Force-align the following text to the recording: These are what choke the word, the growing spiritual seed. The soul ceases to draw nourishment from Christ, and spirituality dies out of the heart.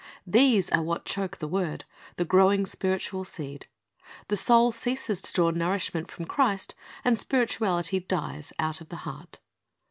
These 0.25 0.67
are 0.71 0.81
what 0.81 1.05
choke 1.05 1.37
the 1.37 1.47
word, 1.47 1.85
the 2.15 2.25
growing 2.25 2.65
spiritual 2.65 3.23
seed. 3.23 3.67
The 4.29 4.35
soul 4.35 4.71
ceases 4.71 5.21
to 5.21 5.31
draw 5.31 5.51
nourishment 5.51 6.09
from 6.09 6.25
Christ, 6.25 6.73
and 7.05 7.19
spirituality 7.19 7.99
dies 7.99 8.51
out 8.57 8.81
of 8.81 8.89
the 8.89 8.95
heart. 9.05 9.39